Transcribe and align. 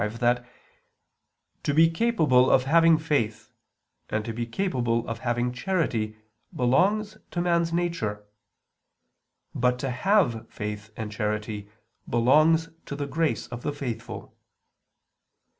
v) 0.03 0.17
that 0.17 0.43
"to 1.61 1.75
be 1.75 1.87
capable 1.87 2.49
of 2.49 2.63
having 2.63 2.97
faith 2.97 3.51
and 4.09 4.25
to 4.25 4.33
be 4.33 4.47
capable 4.47 5.07
of 5.07 5.19
having 5.19 5.53
charity 5.53 6.17
belongs 6.55 7.19
to 7.29 7.39
man's 7.39 7.71
nature; 7.71 8.25
but 9.53 9.77
to 9.77 9.91
have 9.91 10.49
faith 10.49 10.89
and 10.97 11.11
charity 11.11 11.69
belongs 12.09 12.69
to 12.87 12.95
the 12.95 13.05
grace 13.05 13.45
of 13.49 13.61
the 13.61 13.71
faithful." 13.71 14.35